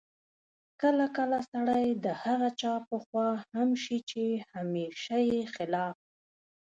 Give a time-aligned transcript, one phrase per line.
[0.81, 5.97] کله کله سړی د هغه چا په خوا هم شي چې همېشه یې خلاف